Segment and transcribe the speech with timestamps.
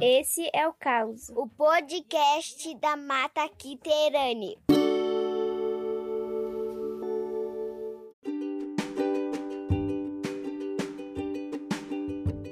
[0.00, 4.56] Esse é o Caos, o podcast da Mata Quiterane.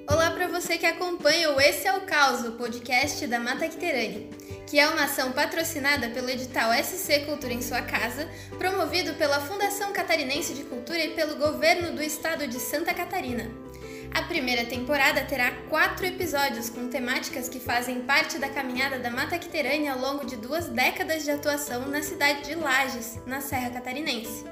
[0.07, 4.29] Olá para você que acompanha o Esse é o Caos, o podcast da Mata Quiterane,
[4.67, 9.91] que é uma ação patrocinada pelo edital SC Cultura em Sua Casa, promovido pela Fundação
[9.95, 13.70] Catarinense de Cultura e pelo governo do estado de Santa Catarina.
[14.13, 19.39] A primeira temporada terá quatro episódios com temáticas que fazem parte da caminhada da Mata
[19.39, 24.45] Quiterânia ao longo de duas décadas de atuação na cidade de Lages, na Serra Catarinense.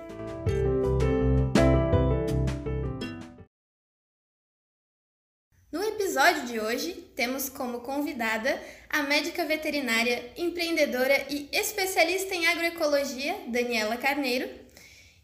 [5.72, 13.36] No episódio de hoje, temos como convidada a médica veterinária, empreendedora e especialista em agroecologia,
[13.48, 14.48] Daniela Carneiro,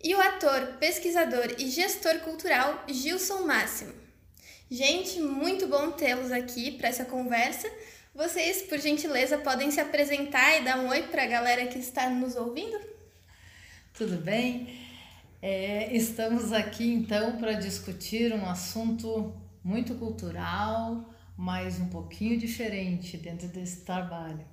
[0.02, 4.03] e o ator, pesquisador e gestor cultural, Gilson Máximo.
[4.70, 7.70] Gente, muito bom tê-los aqui para essa conversa.
[8.15, 12.09] Vocês, por gentileza, podem se apresentar e dar um oi para a galera que está
[12.09, 12.79] nos ouvindo?
[13.92, 14.79] Tudo bem?
[15.42, 23.48] É, estamos aqui então para discutir um assunto muito cultural, mas um pouquinho diferente dentro
[23.48, 24.45] desse trabalho.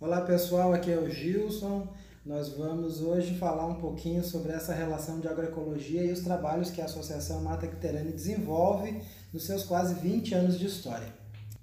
[0.00, 1.86] Olá pessoal, aqui é o Gilson.
[2.24, 6.80] Nós vamos hoje falar um pouquinho sobre essa relação de agroecologia e os trabalhos que
[6.80, 11.12] a Associação Mata Quiterane desenvolve nos seus quase 20 anos de história.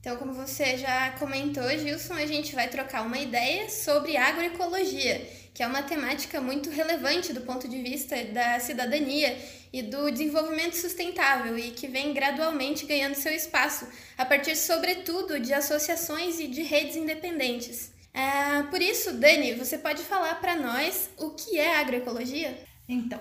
[0.01, 5.63] Então, como você já comentou, Gilson, a gente vai trocar uma ideia sobre agroecologia, que
[5.63, 9.37] é uma temática muito relevante do ponto de vista da cidadania
[9.71, 13.87] e do desenvolvimento sustentável e que vem gradualmente ganhando seu espaço,
[14.17, 17.97] a partir, sobretudo, de associações e de redes independentes.
[18.13, 22.63] É, por isso, Dani, você pode falar para nós o que é agroecologia?
[22.87, 23.19] Então,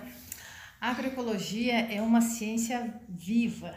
[0.81, 3.75] a agroecologia é uma ciência viva,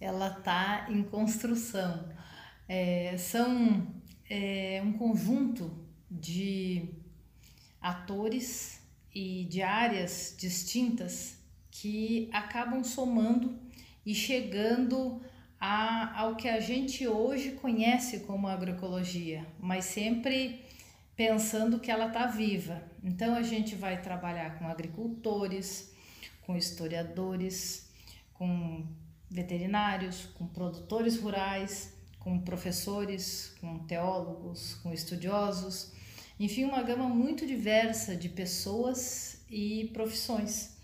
[0.00, 2.08] ela está em construção.
[2.68, 3.86] É, são
[4.28, 6.90] é, um conjunto de
[7.80, 8.80] atores
[9.14, 11.38] e de áreas distintas
[11.70, 13.58] que acabam somando
[14.04, 15.20] e chegando
[15.68, 20.64] a, ao que a gente hoje conhece como agroecologia, mas sempre
[21.16, 22.80] pensando que ela está viva.
[23.02, 25.92] Então a gente vai trabalhar com agricultores,
[26.42, 27.90] com historiadores,
[28.34, 28.86] com
[29.28, 35.92] veterinários, com produtores rurais, com professores, com teólogos, com estudiosos,
[36.38, 40.75] enfim, uma gama muito diversa de pessoas e profissões.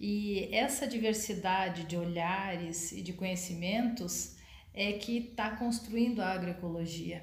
[0.00, 4.34] E essa diversidade de olhares e de conhecimentos
[4.72, 7.22] é que está construindo a agroecologia.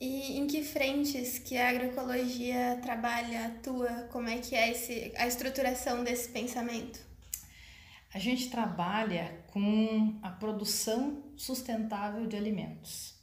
[0.00, 4.08] E em que frentes que a agroecologia trabalha, atua?
[4.10, 6.98] Como é que é esse, a estruturação desse pensamento?
[8.12, 13.14] A gente trabalha com a produção sustentável de alimentos.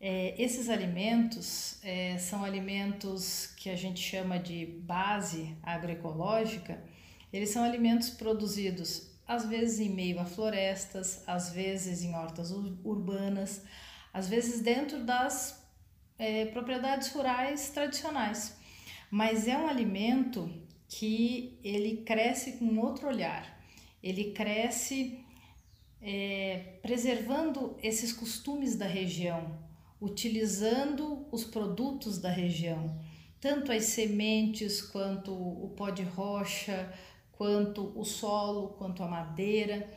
[0.00, 6.82] É, esses alimentos é, são alimentos que a gente chama de base agroecológica,
[7.32, 13.62] eles são alimentos produzidos às vezes em meio a florestas, às vezes em hortas urbanas,
[14.12, 15.66] às vezes dentro das
[16.18, 18.56] é, propriedades rurais tradicionais.
[19.10, 20.50] Mas é um alimento
[20.88, 23.58] que ele cresce com outro olhar.
[24.02, 25.24] Ele cresce
[26.00, 29.58] é, preservando esses costumes da região,
[30.00, 32.98] utilizando os produtos da região,
[33.40, 36.92] tanto as sementes quanto o pó de rocha,
[37.42, 39.90] quanto o solo, quanto a madeira.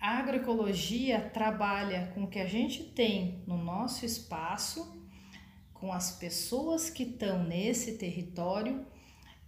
[0.00, 4.98] A agroecologia trabalha com o que a gente tem no nosso espaço,
[5.74, 8.86] com as pessoas que estão nesse território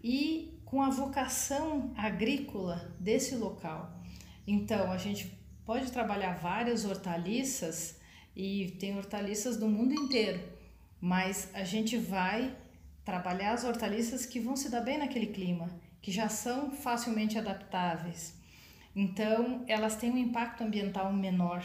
[0.02, 3.98] e com a vocação agrícola desse local.
[4.46, 7.98] Então, a gente pode trabalhar várias hortaliças
[8.36, 10.46] e tem hortaliças do mundo inteiro,
[11.00, 12.54] mas a gente vai
[13.02, 18.38] trabalhar as hortaliças que vão se dar bem naquele clima que já são facilmente adaptáveis.
[18.94, 21.65] Então, elas têm um impacto ambiental menor.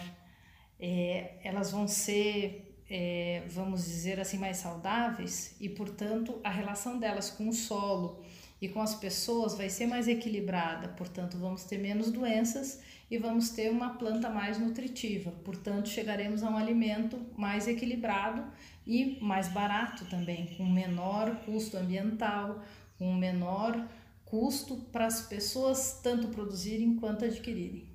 [0.80, 7.30] É, elas vão ser, é, vamos dizer assim, mais saudáveis e, portanto, a relação delas
[7.30, 8.24] com o solo
[8.62, 10.88] e com as pessoas vai ser mais equilibrada.
[10.88, 12.82] Portanto, vamos ter menos doenças
[13.12, 15.32] e vamos ter uma planta mais nutritiva.
[15.44, 18.46] Portanto, chegaremos a um alimento mais equilibrado
[18.88, 22.64] e mais barato também, com menor custo ambiental,
[22.98, 23.86] com menor
[24.30, 27.90] custo para as pessoas tanto produzirem quanto adquirirem.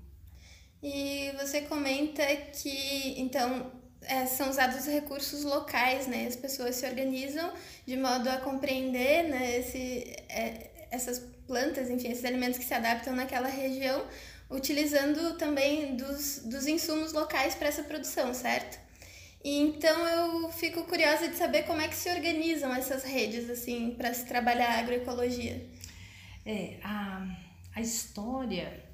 [0.83, 3.73] E você comenta que então
[4.03, 6.27] é, são usados recursos locais, né?
[6.27, 7.53] As pessoas se organizam
[7.87, 13.15] de modo a compreender né, esse, é, essas plantas, enfim, esses alimentos que se adaptam
[13.15, 14.05] naquela região,
[14.51, 18.79] utilizando também dos, dos insumos locais para essa produção, certo?
[19.43, 24.13] Então eu fico curiosa de saber como é que se organizam essas redes assim para
[24.15, 25.67] se trabalhar a agroecologia.
[26.45, 27.27] É, a,
[27.75, 28.85] a história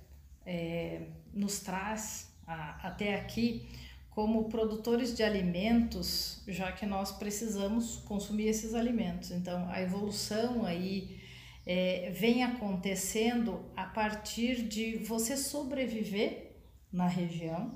[0.46, 1.02] é,
[1.32, 3.68] nos traz a, até aqui
[4.10, 9.30] como produtores de alimentos, já que nós precisamos consumir esses alimentos.
[9.30, 11.20] Então, a evolução aí
[11.64, 16.52] é, vem acontecendo a partir de você sobreviver
[16.92, 17.72] na região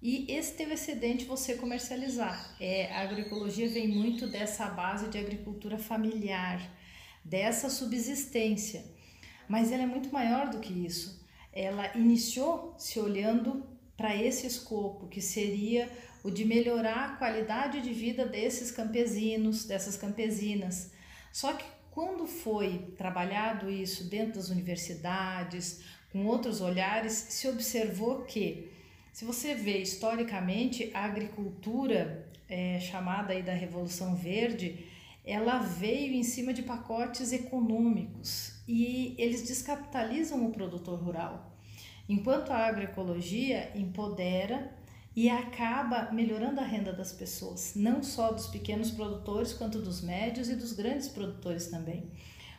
[0.00, 2.54] e esse teu excedente você comercializar.
[2.60, 6.60] É, a agroecologia vem muito dessa base de agricultura familiar,
[7.24, 8.84] dessa subsistência,
[9.48, 11.26] mas ela é muito maior do que isso.
[11.52, 13.66] Ela iniciou se olhando
[13.96, 15.90] para esse escopo, que seria
[16.22, 20.92] o de melhorar a qualidade de vida desses campesinos, dessas campesinas.
[21.32, 28.70] Só que quando foi trabalhado isso dentro das universidades, com outros olhares, se observou que,
[29.12, 34.86] se você vê historicamente, a agricultura é, chamada aí da Revolução Verde,
[35.24, 41.56] ela veio em cima de pacotes econômicos e eles descapitalizam o produtor rural.
[42.06, 44.76] Enquanto a agroecologia empodera
[45.16, 50.50] e acaba melhorando a renda das pessoas, não só dos pequenos produtores, quanto dos médios
[50.50, 52.12] e dos grandes produtores também.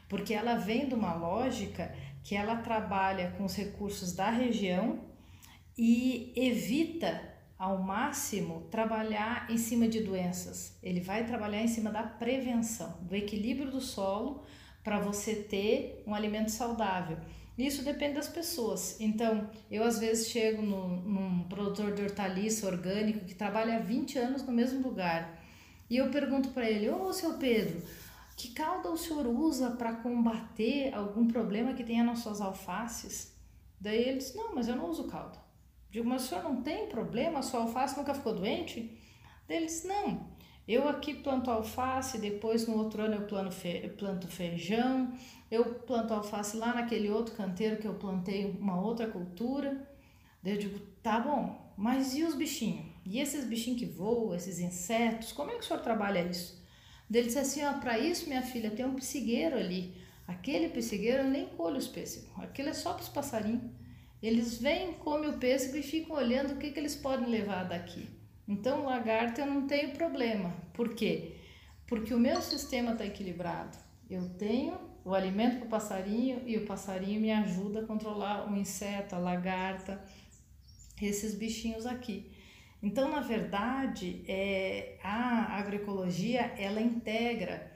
[0.10, 5.00] Porque ela vem de uma lógica que ela trabalha com os recursos da região
[5.78, 7.22] e evita
[7.58, 10.78] ao máximo trabalhar em cima de doenças.
[10.82, 14.44] Ele vai trabalhar em cima da prevenção, do equilíbrio do solo
[14.90, 17.16] para você ter um alimento saudável.
[17.56, 19.00] Isso depende das pessoas.
[19.00, 24.18] Então, eu às vezes chego no, num produtor de hortaliça orgânico que trabalha há 20
[24.18, 25.40] anos no mesmo lugar
[25.88, 27.84] e eu pergunto para ele: Ô, seu Pedro,
[28.36, 33.32] que calda o senhor usa para combater algum problema que tenha nas suas alfaces?
[33.80, 35.38] Daí ele diz: Não, mas eu não uso calda.
[35.92, 37.38] Digo, mas o senhor não tem problema?
[37.38, 39.00] A sua alface nunca ficou doente?
[39.48, 40.26] Daí ele diz: Não,
[40.72, 45.12] eu aqui planto alface, depois no outro ano eu fe planto feijão,
[45.50, 49.90] eu planto alface lá naquele outro canteiro que eu plantei uma outra cultura.
[50.44, 52.86] Daí eu digo, tá bom, mas e os bichinhos?
[53.04, 56.64] E esses bichinhos que voam, esses insetos, como é que o senhor trabalha isso?
[57.10, 60.00] Daí ele disse assim, ó, para isso minha filha tem um psigueiro ali.
[60.28, 63.64] Aquele psigueiro eu nem colho os pêssegos, aquele é só para os passarinhos.
[64.22, 68.19] Eles vêm, comem o pêssego e ficam olhando o que, que eles podem levar daqui.
[68.50, 70.52] Então, lagarto eu não tenho problema.
[70.74, 71.36] Por quê?
[71.86, 73.78] Porque o meu sistema está equilibrado.
[74.10, 74.76] Eu tenho
[75.06, 79.20] o alimento para o passarinho e o passarinho me ajuda a controlar o inseto, a
[79.20, 80.04] lagarta,
[81.00, 82.32] esses bichinhos aqui.
[82.82, 87.72] Então, na verdade, é, a agroecologia ela integra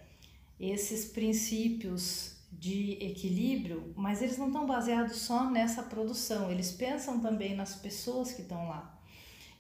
[0.60, 7.56] esses princípios de equilíbrio, mas eles não estão baseados só nessa produção, eles pensam também
[7.56, 8.93] nas pessoas que estão lá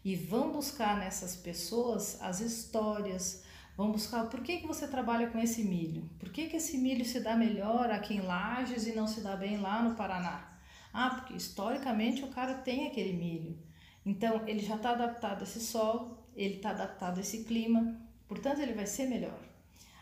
[0.03, 3.43] e vão buscar nessas pessoas as histórias,
[3.77, 7.05] vão buscar por que, que você trabalha com esse milho, por que, que esse milho
[7.05, 10.49] se dá melhor aqui em Lages e não se dá bem lá no Paraná.
[10.91, 13.57] Ah, porque historicamente o cara tem aquele milho.
[14.05, 18.59] Então ele já está adaptado a esse solo, ele está adaptado a esse clima, portanto
[18.59, 19.39] ele vai ser melhor.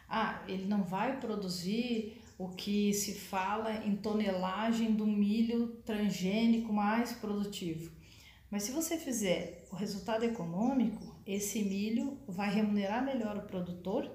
[0.09, 7.13] Ah, ele não vai produzir o que se fala em tonelagem do milho transgênico mais
[7.13, 7.91] produtivo.
[8.51, 14.11] Mas se você fizer o resultado econômico, esse milho vai remunerar melhor o produtor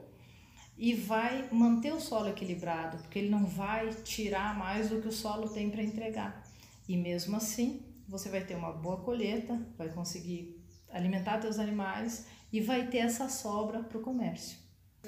[0.77, 5.13] e vai manter o solo equilibrado, porque ele não vai tirar mais do que o
[5.13, 6.45] solo tem para entregar.
[6.87, 12.61] E mesmo assim, você vai ter uma boa colheita, vai conseguir alimentar seus animais e
[12.61, 14.59] vai ter essa sobra para o comércio.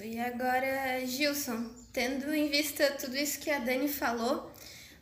[0.03, 4.48] E agora, Gilson, tendo em vista tudo isso que a Dani falou,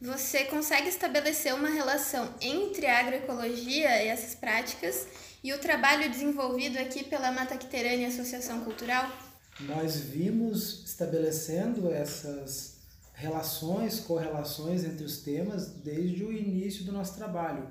[0.00, 5.06] você consegue estabelecer uma relação entre a agroecologia e essas práticas
[5.42, 9.10] e o trabalho desenvolvido aqui pela Mata Quiterânia Associação Cultural?
[9.60, 12.76] Nós vimos estabelecendo essas
[13.14, 17.66] relações, correlações entre os temas desde o início do nosso trabalho,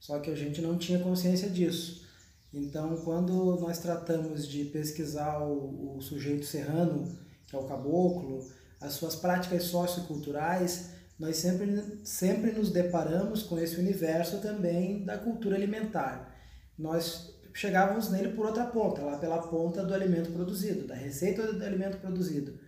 [0.00, 2.06] só que a gente não tinha consciência disso.
[2.54, 8.94] Então, quando nós tratamos de pesquisar o, o sujeito serrano, que é o caboclo, as
[8.94, 16.34] suas práticas socioculturais, nós sempre, sempre nos deparamos com esse universo também da cultura alimentar.
[16.78, 21.64] Nós chegávamos nele por outra ponta, lá pela ponta do alimento produzido, da receita do
[21.64, 22.58] alimento produzido.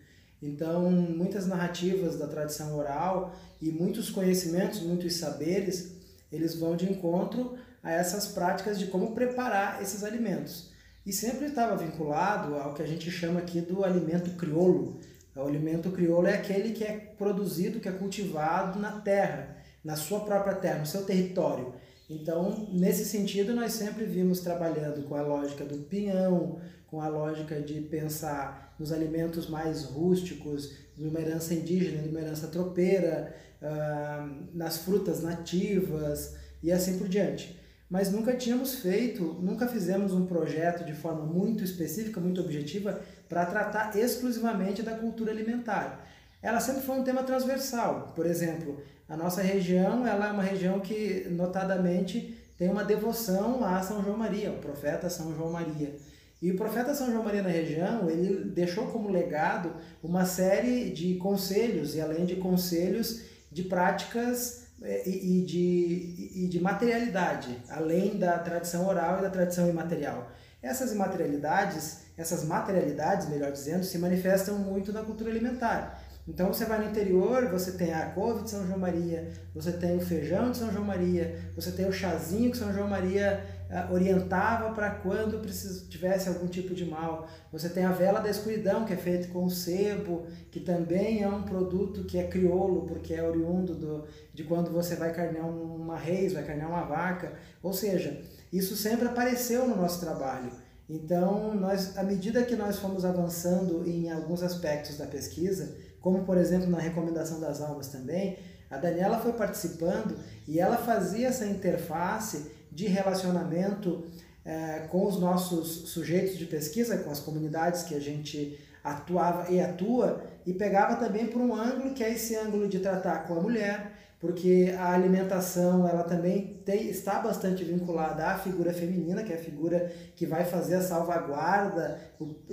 [0.40, 5.92] Então, muitas narrativas da tradição oral e muitos conhecimentos, muitos saberes,
[6.32, 10.70] eles vão de encontro a essas práticas de como preparar esses alimentos.
[11.04, 15.00] E sempre estava vinculado ao que a gente chama aqui do alimento crioulo,
[15.36, 20.20] o alimento crioulo é aquele que é produzido, que é cultivado na terra, na sua
[20.20, 21.74] própria terra, no seu território.
[22.10, 27.60] Então, nesse sentido, nós sempre vimos trabalhando com a lógica do pinhão, com a lógica
[27.60, 35.22] de pensar nos alimentos mais rústicos, numa herança indígena, numa herança tropeira, uh, nas frutas
[35.22, 37.58] nativas e assim por diante.
[37.90, 43.46] Mas nunca tínhamos feito, nunca fizemos um projeto de forma muito específica, muito objetiva, para
[43.46, 46.04] tratar exclusivamente da cultura alimentar.
[46.42, 48.12] Ela sempre foi um tema transversal.
[48.14, 53.80] Por exemplo, a nossa região ela é uma região que, notadamente, tem uma devoção a
[53.82, 55.94] São João Maria, o profeta São João Maria.
[56.40, 61.16] E o profeta São João Maria na região, ele deixou como legado uma série de
[61.16, 68.38] conselhos, e além de conselhos, de práticas eh, e, de, e de materialidade, além da
[68.38, 70.30] tradição oral e da tradição imaterial.
[70.62, 76.02] Essas imaterialidades, essas materialidades, melhor dizendo, se manifestam muito na cultura alimentar.
[76.28, 79.96] Então você vai no interior, você tem a couve de São João Maria, você tem
[79.96, 83.94] o feijão de São João Maria, você tem o chazinho que São João Maria uh,
[83.94, 85.40] orientava para quando
[85.88, 87.26] tivesse algum tipo de mal.
[87.50, 91.44] Você tem a vela da escuridão, que é feita com sebo, que também é um
[91.44, 96.34] produto que é crioulo, porque é oriundo do, de quando você vai carnear uma reis,
[96.34, 97.32] vai carnear uma vaca.
[97.62, 98.20] Ou seja,
[98.52, 100.50] isso sempre apareceu no nosso trabalho.
[100.88, 106.38] Então, nós, à medida que nós fomos avançando em alguns aspectos da pesquisa, como por
[106.38, 108.38] exemplo na recomendação das almas também,
[108.70, 114.04] a Daniela foi participando e ela fazia essa interface de relacionamento
[114.44, 119.60] é, com os nossos sujeitos de pesquisa, com as comunidades que a gente atuava e
[119.60, 123.42] atua, e pegava também por um ângulo que é esse ângulo de tratar com a
[123.42, 129.36] mulher, porque a alimentação ela também tem, está bastante vinculada à figura feminina, que é
[129.36, 132.00] a figura que vai fazer a salvaguarda,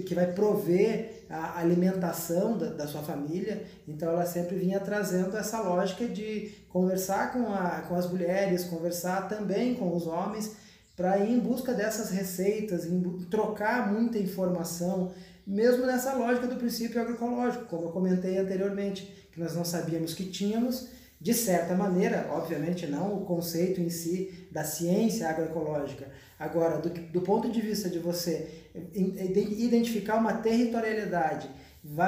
[0.06, 3.64] que vai prover a alimentação da, da sua família.
[3.88, 9.28] Então ela sempre vinha trazendo essa lógica de conversar com, a, com as mulheres, conversar
[9.28, 10.56] também com os homens,
[10.96, 12.88] para ir em busca dessas receitas,
[13.30, 15.12] trocar muita informação,
[15.46, 20.26] mesmo nessa lógica do princípio agroecológico, como eu comentei anteriormente, que nós não sabíamos que
[20.26, 26.08] tínhamos de certa maneira, obviamente não o conceito em si da ciência agroecológica.
[26.38, 31.50] Agora, do, do ponto de vista de você identificar uma territorialidade,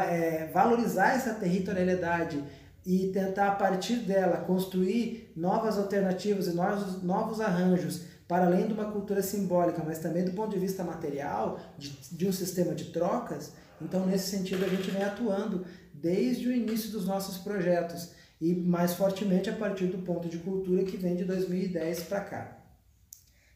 [0.10, 2.44] é, valorizar essa territorialidade
[2.86, 8.74] e tentar a partir dela construir novas alternativas e novos, novos arranjos para além de
[8.74, 12.86] uma cultura simbólica, mas também do ponto de vista material, de, de um sistema de
[12.86, 18.54] trocas, então nesse sentido a gente vem atuando desde o início dos nossos projetos e
[18.54, 22.58] mais fortemente a partir do ponto de cultura que vem de 2010 para cá.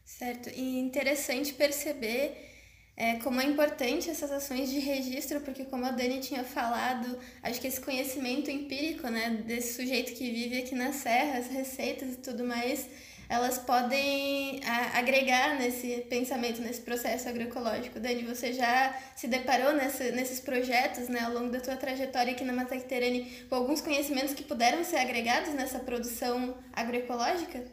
[0.04, 2.50] Certo, e interessante perceber
[2.96, 7.60] é, como é importante essas ações de registro, porque como a Dani tinha falado, acho
[7.60, 12.18] que esse conhecimento empírico, né, desse sujeito que vive aqui na serra, as receitas e
[12.18, 12.86] tudo mais,
[13.32, 14.60] elas podem
[14.92, 17.98] agregar nesse pensamento, nesse processo agroecológico.
[17.98, 22.52] Dani, você já se deparou nesses projetos né, ao longo da tua trajetória aqui na
[22.52, 27.64] Mata Quiterane com alguns conhecimentos que puderam ser agregados nessa produção agroecológica?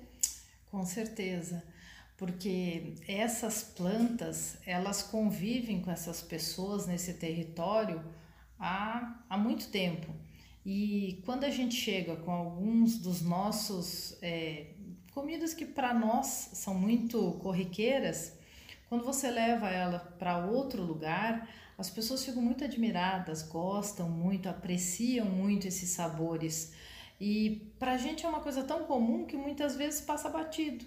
[0.71, 1.61] Com certeza,
[2.15, 8.01] porque essas plantas, elas convivem com essas pessoas nesse território
[8.57, 10.07] há, há muito tempo.
[10.65, 14.67] E quando a gente chega com alguns dos nossos é,
[15.19, 18.38] comidas que para nós são muito corriqueiras,
[18.88, 25.25] quando você leva ela para outro lugar, as pessoas ficam muito admiradas, gostam muito, apreciam
[25.25, 26.73] muito esses sabores.
[27.19, 30.85] E para a gente é uma coisa tão comum que muitas vezes passa batido.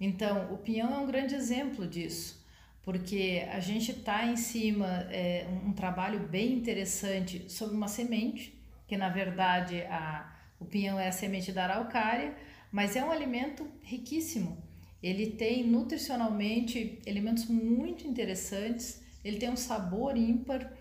[0.00, 2.42] Então, o pinhão é um grande exemplo disso,
[2.82, 8.96] porque a gente está em cima é, um trabalho bem interessante sobre uma semente, que
[8.96, 12.34] na verdade a, o pinhão é a semente da araucária,
[12.74, 14.60] mas é um alimento riquíssimo.
[15.00, 20.72] Ele tem nutricionalmente elementos muito interessantes, ele tem um sabor ímpar.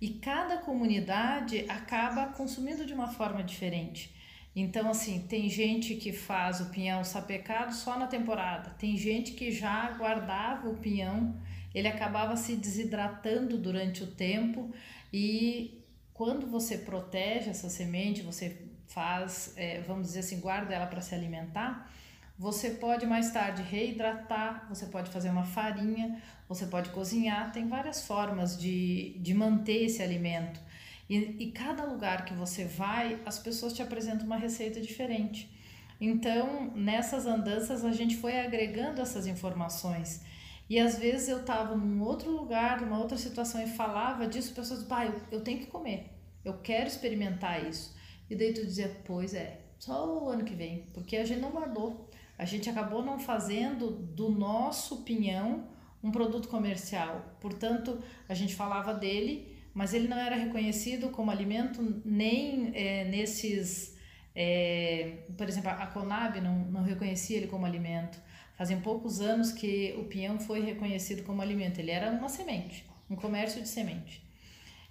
[0.00, 4.12] E cada comunidade acaba consumindo de uma forma diferente.
[4.56, 9.52] Então, assim, tem gente que faz o pinhão sapecado só na temporada, tem gente que
[9.52, 11.40] já guardava o pinhão,
[11.72, 14.74] ele acabava se desidratando durante o tempo.
[15.12, 21.00] E quando você protege essa semente, você faz, é, vamos dizer assim, guarda ela para
[21.00, 21.90] se alimentar,
[22.38, 28.06] você pode mais tarde reidratar, você pode fazer uma farinha, você pode cozinhar, tem várias
[28.06, 30.60] formas de, de manter esse alimento.
[31.08, 35.50] E, e cada lugar que você vai, as pessoas te apresentam uma receita diferente.
[35.98, 40.22] Então, nessas andanças, a gente foi agregando essas informações.
[40.68, 44.82] E às vezes eu estava num outro lugar, numa outra situação e falava disso, pessoas
[44.82, 46.12] pai, eu, eu tenho que comer,
[46.44, 47.95] eu quero experimentar isso.
[48.28, 51.50] E daí tu dizia, pois é, só o ano que vem, porque a gente não
[51.50, 52.10] guardou.
[52.38, 55.68] a gente acabou não fazendo do nosso pinhão
[56.02, 57.36] um produto comercial.
[57.40, 63.96] Portanto, a gente falava dele, mas ele não era reconhecido como alimento nem é, nesses.
[64.34, 68.18] É, por exemplo, a Conab não, não reconhecia ele como alimento.
[68.56, 71.78] Fazem poucos anos que o pinhão foi reconhecido como alimento.
[71.78, 74.22] Ele era uma semente, um comércio de semente.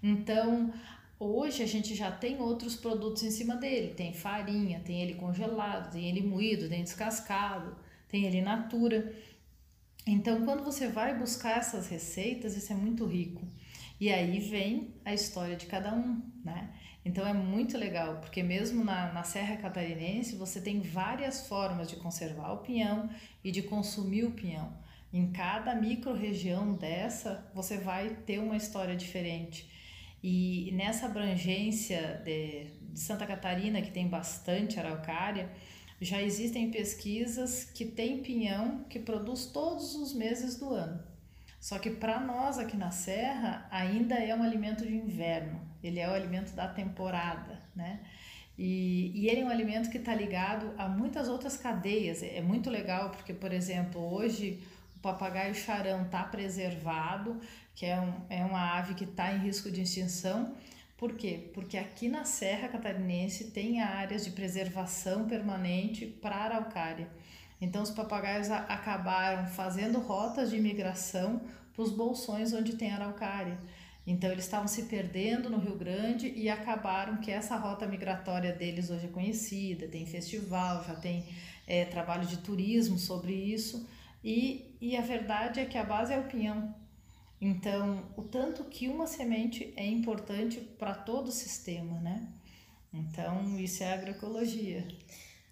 [0.04, 0.72] Então,
[1.19, 3.93] hoje a gente já tem outros produtos em cima dele.
[3.93, 7.75] Tem farinha, tem ele congelado, tem ele moído, tem descascado,
[8.07, 9.13] tem ele natura.
[10.07, 13.41] Então, quando você vai buscar essas receitas, isso é muito rico.
[14.00, 16.69] E aí vem a história de cada um, né?
[17.05, 21.98] Então é muito legal, porque mesmo na, na Serra Catarinense você tem várias formas de
[21.98, 23.07] conservar o pinhão
[23.43, 24.74] e de consumir o pinhão.
[25.13, 29.69] Em cada micro-região dessa, você vai ter uma história diferente.
[30.27, 35.51] E nessa abrangência de, de Santa Catarina, que tem bastante araucária,
[36.01, 41.00] já existem pesquisas que tem pinhão que produz todos os meses do ano.
[41.60, 46.10] Só que para nós aqui na Serra ainda é um alimento de inverno, ele é
[46.10, 48.00] o alimento da temporada, né?
[48.58, 52.24] E, e ele é um alimento que está ligado a muitas outras cadeias.
[52.24, 54.60] É muito legal porque, por exemplo, hoje
[54.96, 57.39] o papagaio charão está preservado,
[57.75, 60.55] que é, um, é uma ave que está em risco de extinção,
[60.98, 61.51] por quê?
[61.53, 67.10] Porque aqui na Serra Catarinense tem áreas de preservação permanente para araucária.
[67.60, 71.41] Então os papagaios acabaram fazendo rotas de migração
[71.74, 73.58] para os bolsões onde tem araucária.
[74.08, 78.89] Então eles estavam se perdendo no Rio Grande e acabaram que essa rota migratória deles
[78.89, 81.25] hoje é conhecida, tem festival, já tem
[81.67, 83.86] é, trabalho de turismo sobre isso.
[84.24, 86.74] E, e a verdade é que a base é o pinhão.
[87.39, 92.27] Então, o tanto que uma semente é importante para todo o sistema, né?
[92.94, 94.88] Então, isso é agroecologia.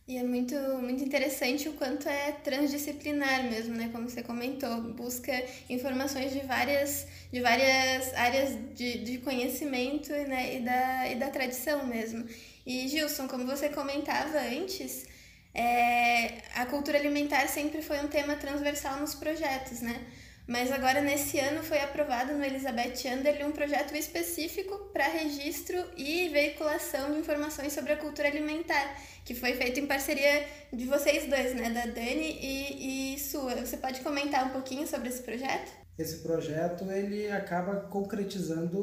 [0.05, 3.89] E é muito, muito interessante o quanto é transdisciplinar mesmo, né?
[3.89, 5.31] Como você comentou, busca
[5.69, 10.57] informações de várias, de várias áreas de, de conhecimento né?
[10.57, 12.25] e, da, e da tradição mesmo.
[12.65, 15.05] E Gilson, como você comentava antes,
[15.53, 20.05] é, a cultura alimentar sempre foi um tema transversal nos projetos, né?
[20.45, 26.27] Mas agora, nesse ano, foi aprovado no Elizabeth Anderle um projeto específico para registro e
[26.29, 31.55] veiculação de informações sobre a cultura alimentar, que foi feito em parceria de vocês dois,
[31.55, 33.55] né, da Dani e, e sua.
[33.55, 35.71] Você pode comentar um pouquinho sobre esse projeto?
[35.97, 38.79] Esse projeto ele acaba concretizando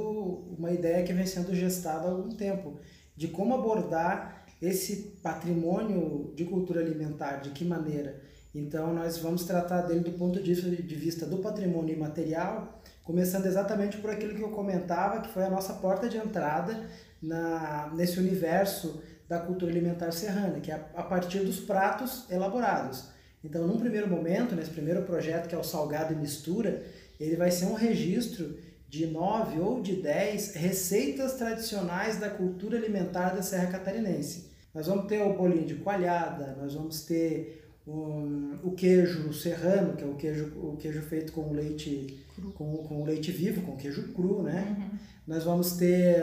[0.57, 2.81] uma ideia que vem sendo gestada há algum tempo,
[3.15, 9.83] de como abordar esse patrimônio de cultura alimentar, de que maneira então, nós vamos tratar
[9.83, 10.55] dele do ponto de
[10.95, 15.75] vista do patrimônio imaterial, começando exatamente por aquilo que eu comentava, que foi a nossa
[15.75, 16.89] porta de entrada
[17.23, 23.09] na, nesse universo da cultura alimentar serrana, que é a partir dos pratos elaborados.
[23.45, 26.83] Então, num primeiro momento, nesse primeiro projeto, que é o Salgado e Mistura,
[27.19, 28.59] ele vai ser um registro
[28.89, 34.51] de nove ou de dez receitas tradicionais da cultura alimentar da Serra Catarinense.
[34.75, 40.05] Nós vamos ter o bolinho de coalhada, nós vamos ter um, o queijo serrano, que
[40.05, 44.43] é o queijo, o queijo feito com leite, com, com leite vivo, com queijo cru,
[44.43, 44.77] né?
[44.79, 44.99] Uhum.
[45.27, 46.23] Nós vamos ter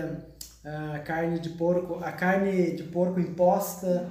[0.63, 4.09] a ah, carne de porco, a carne de porco imposta,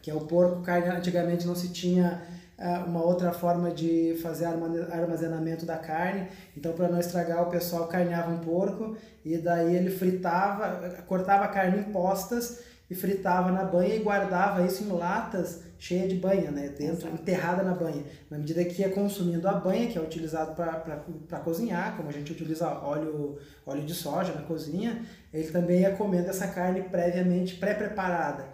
[0.00, 2.22] que é o porco, carne antigamente não se tinha
[2.58, 7.86] uh, uma outra forma de fazer armazenamento da carne, então para não estragar o pessoal
[7.86, 13.64] carneava um porco e daí ele fritava, cortava a carne em postas e fritava na
[13.64, 16.68] banha e guardava isso em latas cheia de banha, né?
[16.68, 17.14] Dentro, Exato.
[17.14, 18.04] enterrada na banha.
[18.30, 22.30] Na medida que ia consumindo a banha, que é utilizado para cozinhar, como a gente
[22.30, 25.02] utiliza óleo, óleo de soja na cozinha,
[25.34, 28.46] ele também ia comendo essa carne previamente pré-preparada.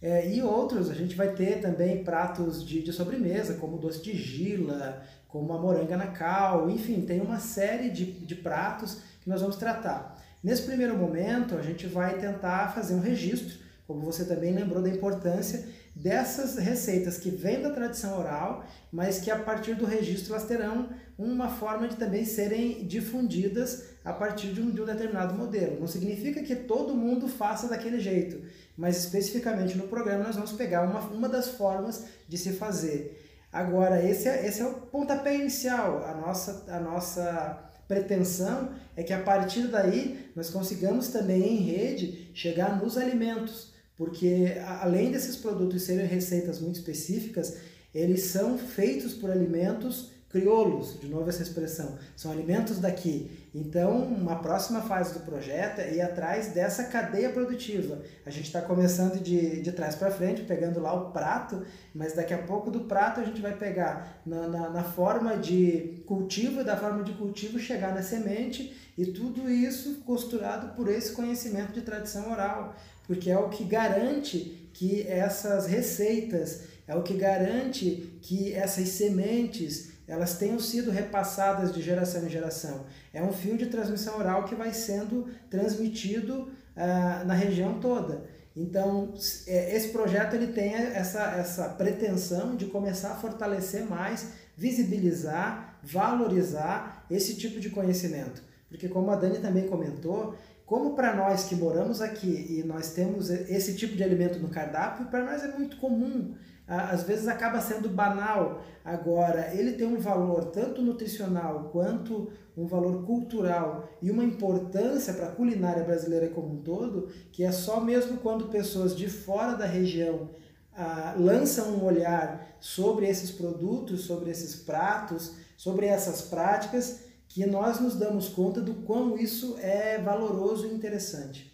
[0.00, 4.16] É, e outros, a gente vai ter também pratos de, de sobremesa, como doce de
[4.16, 9.40] gila, como a moranga na cal, enfim, tem uma série de, de pratos que nós
[9.40, 10.16] vamos tratar.
[10.44, 14.88] Nesse primeiro momento, a gente vai tentar fazer um registro, como você também lembrou da
[14.88, 20.46] importância dessas receitas que vêm da tradição oral, mas que a partir do registro elas
[20.46, 25.80] terão uma forma de também serem difundidas a partir de um, de um determinado modelo.
[25.80, 28.40] Não significa que todo mundo faça daquele jeito,
[28.76, 33.24] mas especificamente no programa nós vamos pegar uma, uma das formas de se fazer.
[33.52, 36.04] Agora, esse é, esse é o pontapé inicial.
[36.04, 42.30] A nossa, a nossa pretensão é que a partir daí nós consigamos também em rede
[42.34, 47.56] chegar nos alimentos porque além desses produtos serem receitas muito específicas,
[47.92, 53.28] eles são feitos por alimentos crioulos, de novo essa expressão, são alimentos daqui.
[53.58, 58.00] Então, uma próxima fase do projeto é ir atrás dessa cadeia produtiva.
[58.24, 62.32] A gente está começando de, de trás para frente, pegando lá o prato, mas daqui
[62.32, 66.76] a pouco do prato a gente vai pegar na, na, na forma de cultivo, da
[66.76, 72.30] forma de cultivo chegar na semente e tudo isso costurado por esse conhecimento de tradição
[72.30, 72.76] oral,
[73.08, 79.97] porque é o que garante que essas receitas, é o que garante que essas sementes
[80.08, 82.86] elas tenham sido repassadas de geração em geração.
[83.12, 88.24] É um fio de transmissão oral que vai sendo transmitido uh, na região toda.
[88.56, 89.14] Então,
[89.46, 97.04] é, esse projeto ele tem essa, essa pretensão de começar a fortalecer mais, visibilizar, valorizar
[97.08, 98.42] esse tipo de conhecimento.
[98.68, 100.34] Porque, como a Dani também comentou,
[100.68, 105.06] como para nós que moramos aqui e nós temos esse tipo de alimento no cardápio,
[105.06, 106.34] para nós é muito comum
[106.68, 108.62] às vezes acaba sendo banal.
[108.84, 115.28] Agora, ele tem um valor tanto nutricional quanto um valor cultural e uma importância para
[115.28, 119.64] a culinária brasileira como um todo, que é só mesmo quando pessoas de fora da
[119.64, 120.28] região
[120.76, 127.78] ah, lançam um olhar sobre esses produtos, sobre esses pratos, sobre essas práticas, que nós
[127.78, 131.52] nos damos conta do quão isso é valoroso e interessante.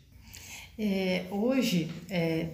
[0.78, 2.48] É, hoje, é,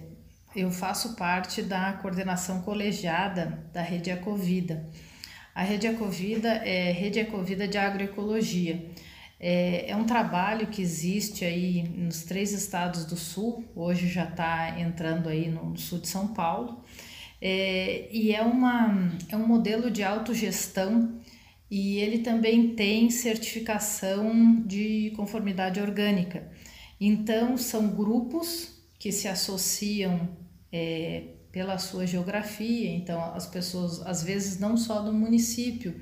[0.55, 4.85] eu faço parte da coordenação colegiada da Rede Ecovida.
[5.53, 8.85] A Rede Ecovida é Rede Ecovida de Agroecologia.
[9.39, 14.79] É, é um trabalho que existe aí nos três estados do sul, hoje já está
[14.79, 16.83] entrando aí no sul de São Paulo,
[17.41, 21.19] é, e é, uma, é um modelo de autogestão
[21.71, 26.51] e ele também tem certificação de conformidade orgânica.
[26.99, 30.27] Então, são grupos que se associam
[30.69, 35.95] é, pela sua geografia, então as pessoas, às vezes, não só do município,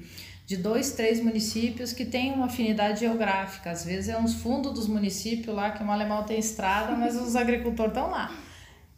[0.47, 4.87] de dois, três municípios que têm uma afinidade geográfica, às vezes é uns fundos dos
[4.87, 8.35] municípios lá que o Malemal tem estrada, mas os agricultores estão lá.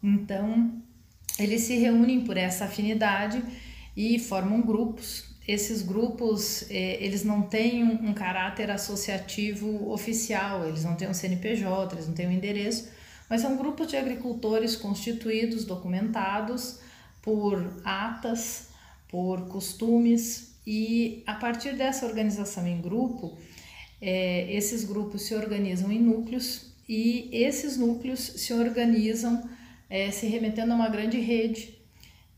[0.02, 0.82] Então,
[1.38, 3.44] eles se reúnem por essa afinidade
[3.96, 5.31] e formam grupos.
[5.52, 11.94] Esses grupos, é, eles não têm um, caráter associativo oficial, eles não têm um CNPJ,
[11.94, 12.90] eles não têm um endereço,
[13.30, 16.80] mas são grupos de agricultores constituídos, documentados
[17.22, 18.70] por atas,
[19.10, 23.38] por costumes, e a partir dessa organização em grupo,
[24.02, 29.50] é, esses grupos se organizam em núcleos e esses núcleos se organizam
[29.90, 31.81] é, se remetendo a uma grande rede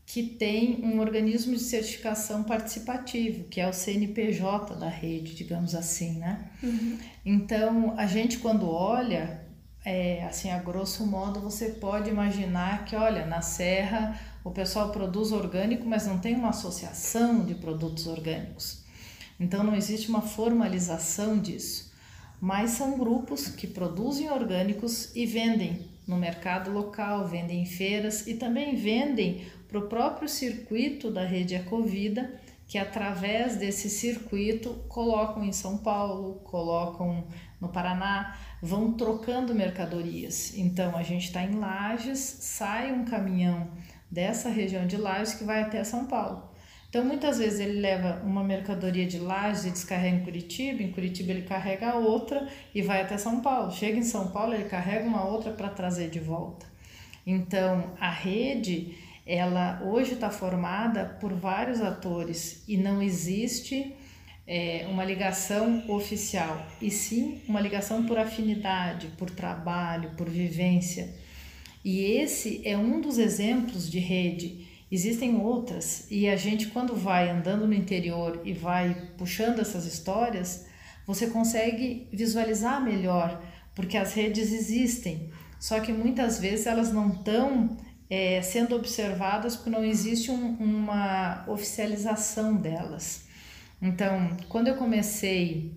[0.06, 6.18] que tem um organismo de certificação participativo, que é o CNPJ da rede, digamos assim,
[6.18, 6.50] né?
[6.62, 6.98] Uhum.
[7.24, 9.44] Então, a gente quando olha
[9.84, 15.30] é, assim, a grosso modo, você pode imaginar que, olha, na serra o pessoal produz
[15.30, 18.82] orgânico, mas não tem uma associação de produtos orgânicos.
[19.38, 21.92] Então não existe uma formalização disso.
[22.40, 28.34] Mas são grupos que produzem orgânicos e vendem no mercado local, vendem em feiras e
[28.34, 35.52] também vendem para o próprio circuito da rede Ecovida, que através desse circuito colocam em
[35.52, 37.24] São Paulo, colocam
[37.60, 40.56] no Paraná, vão trocando mercadorias.
[40.56, 43.68] Então a gente está em Lages, sai um caminhão
[44.10, 46.53] dessa região de Lages que vai até São Paulo.
[46.94, 51.32] Então muitas vezes ele leva uma mercadoria de Lages e descarrega em Curitiba, em Curitiba
[51.32, 53.72] ele carrega outra e vai até São Paulo.
[53.72, 56.64] Chega em São Paulo, ele carrega uma outra para trazer de volta.
[57.26, 58.94] Então a rede,
[59.26, 63.92] ela hoje está formada por vários atores e não existe
[64.46, 71.12] é, uma ligação oficial, e sim uma ligação por afinidade, por trabalho, por vivência.
[71.84, 74.73] E esse é um dos exemplos de rede.
[74.94, 80.66] Existem outras, e a gente, quando vai andando no interior e vai puxando essas histórias,
[81.04, 83.42] você consegue visualizar melhor,
[83.74, 87.76] porque as redes existem, só que muitas vezes elas não estão
[88.08, 93.24] é, sendo observadas porque não existe um, uma oficialização delas.
[93.82, 95.74] Então, quando eu comecei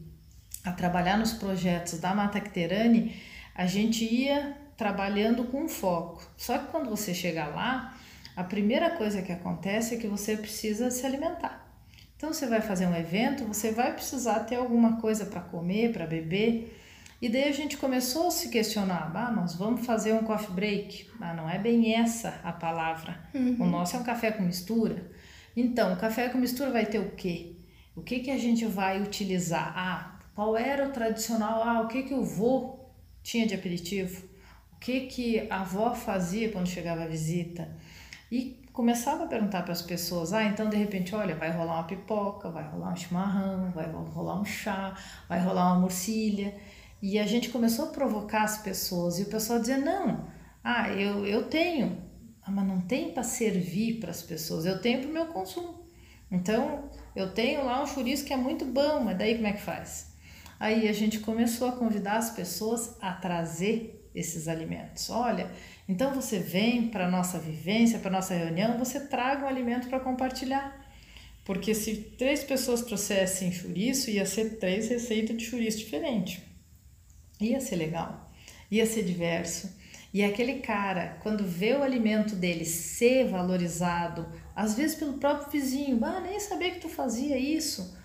[0.63, 3.19] a trabalhar nos projetos da Mata Quiterane,
[3.55, 6.21] a gente ia trabalhando com foco.
[6.37, 7.97] Só que quando você chega lá,
[8.37, 11.67] a primeira coisa que acontece é que você precisa se alimentar.
[12.15, 16.05] Então, você vai fazer um evento, você vai precisar ter alguma coisa para comer, para
[16.05, 16.79] beber.
[17.19, 21.09] E daí a gente começou a se questionar: ah, nós vamos fazer um coffee break.
[21.19, 23.19] Ah, não é bem essa a palavra.
[23.33, 23.57] Uhum.
[23.59, 25.09] O nosso é um café com mistura.
[25.55, 27.55] Então, o café com mistura vai ter o quê?
[27.95, 29.73] O que, que a gente vai utilizar?
[29.75, 31.63] Ah, qual era o tradicional?
[31.63, 32.77] Ah, o que, que o vô
[33.23, 34.23] tinha de aperitivo?
[34.73, 37.67] O que, que a avó fazia quando chegava a visita?
[38.31, 41.83] E começava a perguntar para as pessoas, ah, então de repente, olha, vai rolar uma
[41.87, 44.95] pipoca, vai rolar um chimarrão, vai rolar um chá,
[45.27, 46.55] vai rolar uma morcilha.
[47.01, 50.27] E a gente começou a provocar as pessoas e o pessoal dizia, não,
[50.63, 51.97] ah, eu, eu tenho,
[52.43, 55.85] ah, mas não tem para servir para as pessoas, eu tenho para o meu consumo.
[56.29, 59.61] Então, eu tenho lá um chouriço que é muito bom, mas daí como é que
[59.61, 60.13] faz?
[60.59, 65.09] Aí a gente começou a convidar as pessoas a trazer esses alimentos.
[65.09, 65.51] Olha,
[65.87, 69.87] então você vem para a nossa vivência, para a nossa reunião, você traga um alimento
[69.87, 70.85] para compartilhar.
[71.45, 76.41] Porque se três pessoas trouxessem chouriço, ia ser três receitas de chouriço diferentes.
[77.39, 78.29] Ia ser legal,
[78.69, 79.73] ia ser diverso.
[80.13, 86.03] E aquele cara, quando vê o alimento dele ser valorizado, às vezes pelo próprio vizinho,
[86.03, 87.95] ah, nem sabia que tu fazia isso.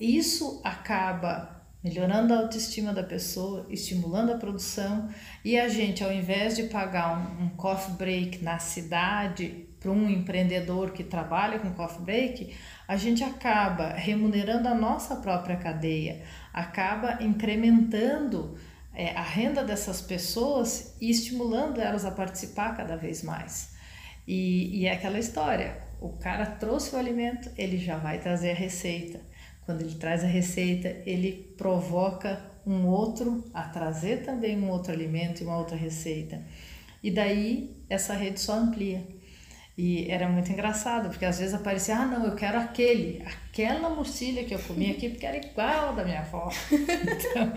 [0.00, 5.08] Isso acaba melhorando a autoestima da pessoa, estimulando a produção
[5.44, 10.10] e a gente, ao invés de pagar um, um coffee break na cidade para um
[10.10, 12.56] empreendedor que trabalha com coffee break,
[12.88, 16.22] a gente acaba remunerando a nossa própria cadeia,
[16.52, 18.58] acaba incrementando
[18.92, 23.76] é, a renda dessas pessoas e estimulando elas a participar cada vez mais.
[24.26, 28.54] E, e é aquela história: o cara trouxe o alimento, ele já vai trazer a
[28.54, 29.20] receita
[29.66, 35.40] quando ele traz a receita, ele provoca um outro a trazer também um outro alimento
[35.40, 36.42] e uma outra receita.
[37.02, 39.06] E daí essa rede só amplia.
[39.76, 44.42] E era muito engraçado, porque às vezes aparecia, ah, não, eu quero aquele, aquela morcilha
[44.44, 46.50] que eu comi aqui, porque era igual da minha avó.
[46.72, 47.52] então,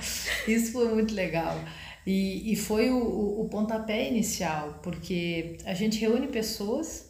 [0.47, 1.57] isso foi muito legal.
[2.05, 7.09] E, e foi o, o pontapé inicial, porque a gente reúne pessoas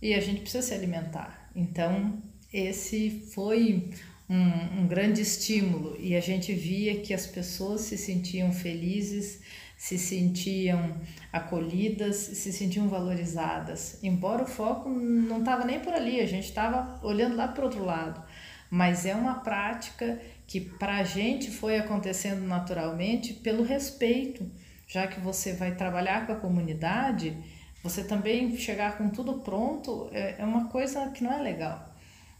[0.00, 1.50] e a gente precisa se alimentar.
[1.54, 3.90] Então, esse foi
[4.28, 9.40] um, um grande estímulo e a gente via que as pessoas se sentiam felizes,
[9.76, 10.96] se sentiam
[11.32, 13.98] acolhidas, se sentiam valorizadas.
[14.02, 17.64] Embora o foco não estava nem por ali, a gente estava olhando lá para o
[17.66, 18.22] outro lado.
[18.70, 24.50] Mas é uma prática que para a gente foi acontecendo naturalmente pelo respeito,
[24.88, 27.36] já que você vai trabalhar com a comunidade,
[27.82, 31.95] você também chegar com tudo pronto é, é uma coisa que não é legal.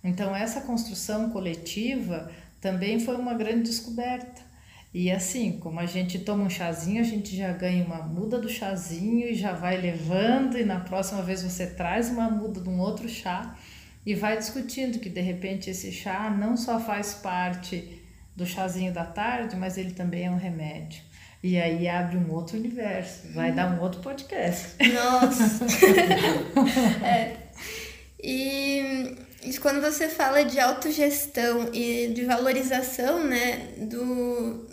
[0.07, 4.47] Então, essa construção coletiva também foi uma grande descoberta.
[4.95, 8.49] E assim, como a gente toma um chazinho, a gente já ganha uma muda do
[8.49, 12.81] chazinho e já vai levando, e na próxima vez você traz uma muda de um
[12.81, 13.57] outro chá
[14.07, 18.03] e vai discutindo que de repente esse chá não só faz parte
[18.35, 21.03] do chazinho da tarde, mas ele também é um remédio.
[21.43, 24.77] E aí abre um outro universo, vai dar um outro podcast.
[24.95, 25.67] Nossa!
[27.05, 27.37] é.
[28.23, 29.26] E
[29.61, 34.67] quando você fala de autogestão e de valorização, né, do,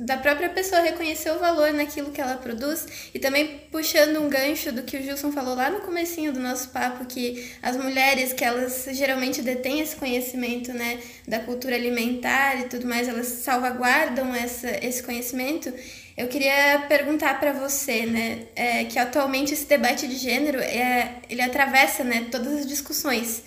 [0.00, 4.72] da própria pessoa reconhecer o valor naquilo que ela produz e também puxando um gancho
[4.72, 8.44] do que o Gilson falou lá no comecinho do nosso papo que as mulheres que
[8.44, 14.68] elas geralmente detêm esse conhecimento, né, da cultura alimentar e tudo mais, elas salvaguardam essa,
[14.84, 15.72] esse conhecimento.
[16.16, 21.42] Eu queria perguntar para você, né, é, que atualmente esse debate de gênero é, ele
[21.42, 23.42] atravessa, né, todas as discussões.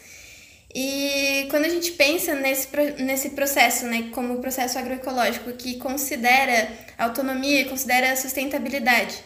[0.75, 7.65] E quando a gente pensa nesse, nesse processo, né, como processo agroecológico, que considera autonomia
[7.65, 9.23] considera sustentabilidade,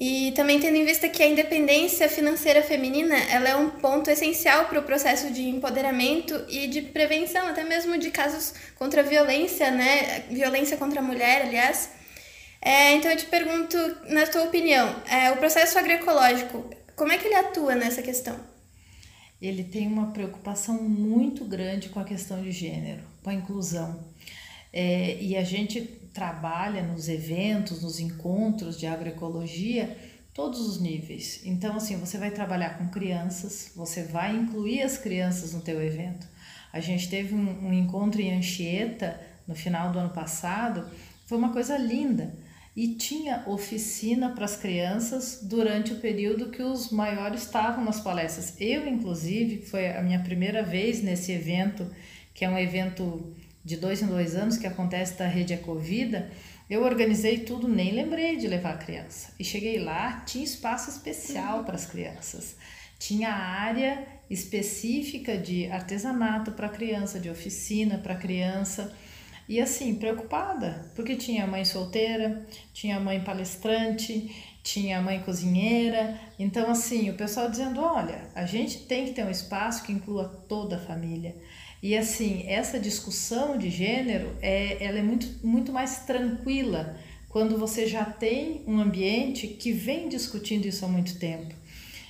[0.00, 4.66] e também tendo em vista que a independência financeira feminina ela é um ponto essencial
[4.66, 9.70] para o processo de empoderamento e de prevenção, até mesmo de casos contra a violência,
[9.70, 11.90] né, violência contra a mulher, aliás.
[12.60, 13.76] É, então eu te pergunto,
[14.08, 18.57] na tua opinião, é, o processo agroecológico, como é que ele atua nessa questão?
[19.40, 24.04] Ele tem uma preocupação muito grande com a questão de gênero, com a inclusão.
[24.72, 25.80] É, e a gente
[26.12, 29.96] trabalha nos eventos, nos encontros de agroecologia,
[30.34, 31.42] todos os níveis.
[31.44, 36.26] Então, assim, você vai trabalhar com crianças, você vai incluir as crianças no teu evento.
[36.72, 40.88] A gente teve um, um encontro em Anchieta no final do ano passado,
[41.26, 42.34] foi uma coisa linda
[42.78, 48.54] e tinha oficina para as crianças durante o período que os maiores estavam nas palestras.
[48.60, 51.90] Eu, inclusive, foi a minha primeira vez nesse evento,
[52.32, 56.30] que é um evento de dois em dois anos que acontece da Rede Ecovida.
[56.70, 59.34] Eu organizei tudo, nem lembrei de levar a criança.
[59.40, 62.54] E cheguei lá, tinha espaço especial para as crianças.
[62.96, 68.94] Tinha área específica de artesanato para criança, de oficina para criança.
[69.48, 74.30] E assim, preocupada, porque tinha mãe solteira, tinha mãe palestrante,
[74.62, 76.20] tinha mãe cozinheira.
[76.38, 80.24] Então, assim, o pessoal dizendo: olha, a gente tem que ter um espaço que inclua
[80.46, 81.34] toda a família.
[81.82, 86.96] E assim, essa discussão de gênero é, ela é muito, muito mais tranquila
[87.28, 91.54] quando você já tem um ambiente que vem discutindo isso há muito tempo.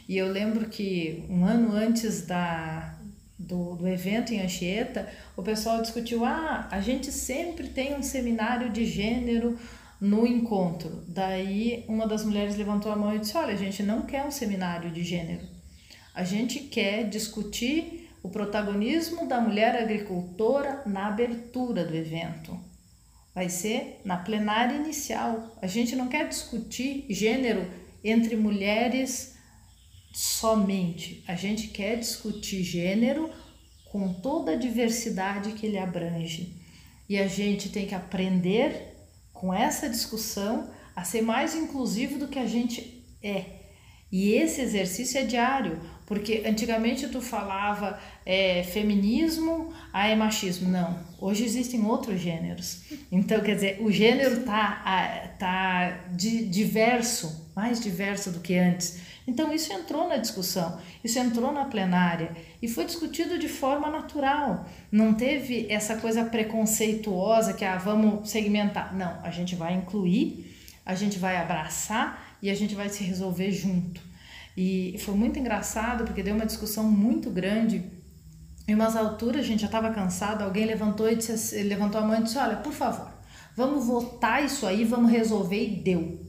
[0.09, 2.98] E eu lembro que um ano antes da,
[3.39, 8.71] do, do evento em Anchieta, o pessoal discutiu: ah, a gente sempre tem um seminário
[8.71, 9.59] de gênero
[10.01, 11.05] no encontro.
[11.07, 14.31] Daí uma das mulheres levantou a mão e disse: olha, a gente não quer um
[14.31, 15.47] seminário de gênero.
[16.15, 22.59] A gente quer discutir o protagonismo da mulher agricultora na abertura do evento.
[23.33, 25.57] Vai ser na plenária inicial.
[25.63, 27.71] A gente não quer discutir gênero
[28.03, 29.38] entre mulheres
[30.19, 31.23] somente.
[31.29, 33.31] A gente quer discutir gênero
[33.85, 36.57] com toda a diversidade que ele abrange.
[37.09, 38.97] E a gente tem que aprender
[39.33, 43.45] com essa discussão a ser mais inclusivo do que a gente é.
[44.11, 50.69] E esse exercício é diário, porque antigamente tu falava é, feminismo, ah, é machismo.
[50.69, 52.83] Não, hoje existem outros gêneros.
[53.13, 59.07] Então, quer dizer, o gênero tá, tá diverso, mais diverso do que antes.
[59.29, 64.65] Então, isso entrou na discussão, isso entrou na plenária e foi discutido de forma natural.
[64.91, 68.97] Não teve essa coisa preconceituosa que, ah, vamos segmentar.
[68.97, 73.51] Não, a gente vai incluir, a gente vai abraçar e a gente vai se resolver
[73.51, 74.01] junto.
[74.57, 77.85] E foi muito engraçado porque deu uma discussão muito grande.
[78.67, 82.19] Em umas alturas a gente já estava cansado, alguém levantou e disse, levantou a mão
[82.19, 83.13] e disse: Olha, por favor,
[83.55, 86.28] vamos votar isso aí, vamos resolver e deu.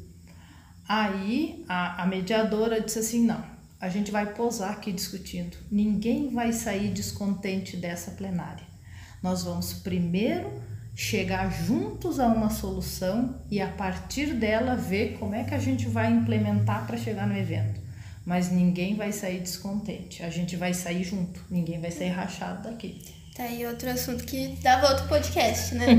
[0.90, 3.44] Aí a, a mediadora disse assim: não,
[3.80, 5.56] a gente vai posar aqui discutindo.
[5.72, 8.66] Ninguém vai sair descontente dessa plenária.
[9.22, 10.52] Nós vamos primeiro
[10.96, 15.88] chegar juntos a uma solução e a partir dela ver como é que a gente
[15.88, 17.80] vai implementar para chegar no evento.
[18.26, 20.24] Mas ninguém vai sair descontente.
[20.24, 21.40] A gente vai sair junto.
[21.52, 23.00] Ninguém vai sair rachado daqui.
[23.40, 25.86] Tá aí outro assunto que dava outro podcast, né?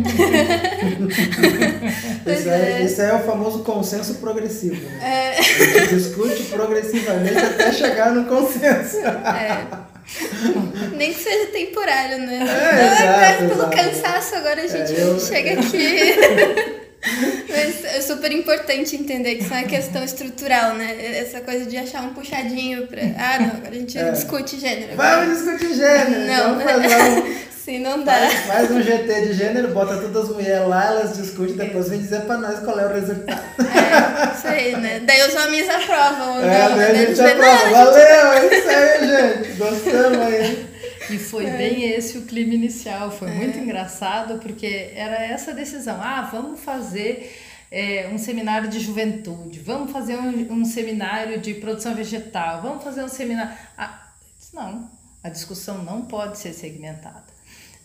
[2.27, 4.75] isso, é, isso é o famoso consenso progressivo.
[4.75, 5.01] Né?
[5.03, 5.39] É.
[5.39, 8.99] A gente discute progressivamente até chegar no consenso.
[8.99, 9.67] É.
[10.95, 12.41] Nem que seja temporário, né?
[12.41, 13.75] É, exato, pelo exato.
[13.75, 15.19] cansaço, agora a gente é, eu...
[15.19, 16.79] chega aqui.
[17.49, 21.19] Mas é super importante entender que isso é uma questão estrutural, né?
[21.19, 23.01] Essa coisa de achar um puxadinho pra.
[23.19, 24.11] Ah, não, agora a gente é.
[24.11, 24.97] discute gênero.
[24.97, 26.27] Vamos discutir gênero!
[26.27, 27.51] Não, vamos fazer um...
[27.65, 28.13] Sim, não dá.
[28.15, 32.01] Faz, faz, um GT de gênero, bota todas as mulheres lá, elas discutem, depois vem
[32.01, 33.43] dizer pra nós qual é o resultado.
[33.59, 35.01] É, isso aí, né?
[35.05, 36.43] Daí os homens aprovam.
[36.43, 37.71] É, não, daí a gente aprova.
[37.71, 39.53] Valeu, é isso aí, gente.
[39.59, 40.67] Gostamos aí.
[41.15, 41.57] E foi é.
[41.57, 43.35] bem esse o clima inicial, foi é.
[43.35, 47.37] muito engraçado, porque era essa decisão, ah, vamos fazer
[47.71, 53.05] é, um seminário de juventude, vamos fazer um, um, seminário de produção vegetal, vamos fazer
[53.05, 53.57] um seminário...
[53.77, 54.09] Ah,
[54.53, 54.91] não,
[55.23, 57.31] a discussão não pode ser segmentada.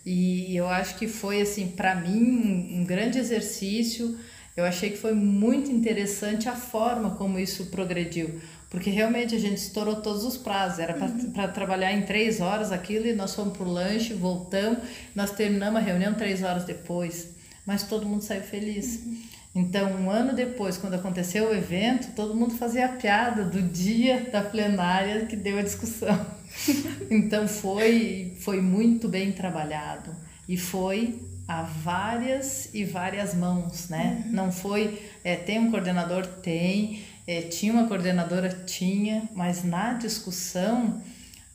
[0.04, 4.18] E eu acho que foi, assim, para mim, um, um grande exercício,
[4.56, 8.40] eu achei que foi muito interessante a forma como isso progrediu,
[8.76, 10.80] porque realmente a gente estourou todos os prazos.
[10.80, 11.52] Era para uhum.
[11.54, 14.80] trabalhar em três horas aquilo e nós fomos para o lanche, voltamos,
[15.14, 17.30] nós terminamos a reunião três horas depois.
[17.64, 19.00] Mas todo mundo saiu feliz.
[19.02, 19.16] Uhum.
[19.54, 24.28] Então, um ano depois, quando aconteceu o evento, todo mundo fazia a piada do dia
[24.30, 26.26] da plenária que deu a discussão.
[27.10, 30.14] então, foi, foi muito bem trabalhado.
[30.46, 34.22] E foi a várias e várias mãos, né?
[34.26, 34.32] Uhum.
[34.32, 36.26] Não foi, é, tem um coordenador?
[36.26, 38.48] Tem é, tinha uma coordenadora?
[38.48, 41.02] Tinha, mas na discussão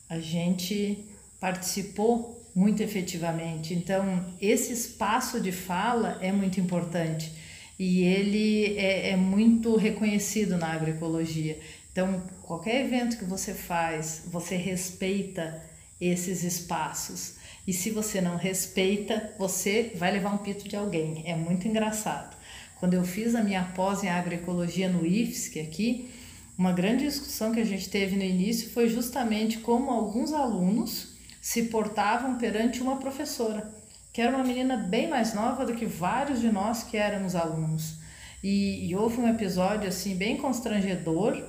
[0.08, 0.98] a gente
[1.40, 3.72] participou muito efetivamente.
[3.72, 7.32] Então, esse espaço de fala é muito importante
[7.78, 11.58] e ele é, é muito reconhecido na agroecologia.
[11.90, 15.62] Então, qualquer evento que você faz, você respeita
[16.00, 17.36] esses espaços.
[17.66, 21.22] E se você não respeita, você vai levar um pito de alguém.
[21.26, 22.36] É muito engraçado.
[22.82, 26.10] Quando eu fiz a minha pós em agroecologia no IFSC aqui,
[26.58, 31.66] uma grande discussão que a gente teve no início foi justamente como alguns alunos se
[31.66, 33.72] portavam perante uma professora,
[34.12, 37.98] que era uma menina bem mais nova do que vários de nós que éramos alunos.
[38.42, 41.40] E, e houve um episódio assim bem constrangedor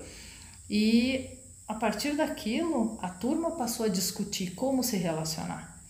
[0.70, 1.32] e
[1.68, 5.82] a partir daquilo a turma passou a discutir como se relacionar.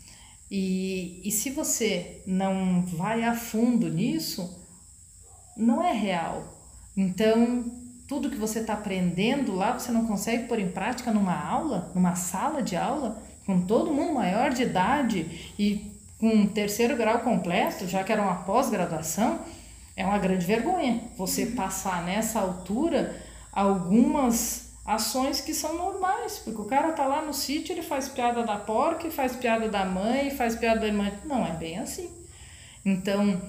[0.49, 4.62] E, e se você não vai a fundo nisso,
[5.57, 6.43] não é real.
[6.95, 7.63] Então,
[8.07, 12.15] tudo que você está aprendendo lá, você não consegue pôr em prática numa aula, numa
[12.15, 18.03] sala de aula, com todo mundo maior de idade e com terceiro grau completo, já
[18.03, 19.41] que era uma pós-graduação,
[19.95, 23.15] é uma grande vergonha você passar nessa altura
[23.51, 28.43] algumas ações que são normais, porque o cara tá lá no sítio, ele faz piada
[28.43, 31.11] da porca, faz piada da mãe, faz piada da irmã.
[31.25, 32.09] Não é bem assim.
[32.83, 33.41] Então,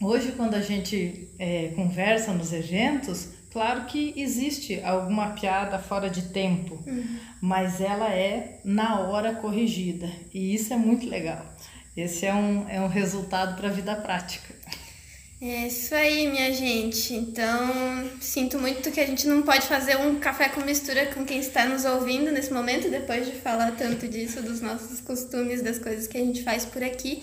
[0.00, 6.22] Hoje, quando a gente é, conversa nos eventos, Claro que existe alguma piada fora de
[6.22, 7.18] tempo, uhum.
[7.40, 11.44] mas ela é na hora corrigida e isso é muito legal.
[11.96, 14.54] Esse é um, é um resultado para a vida prática.
[15.40, 17.14] É isso aí, minha gente.
[17.14, 21.38] Então, sinto muito que a gente não pode fazer um café com mistura com quem
[21.38, 26.06] está nos ouvindo nesse momento, depois de falar tanto disso, dos nossos costumes, das coisas
[26.06, 27.22] que a gente faz por aqui.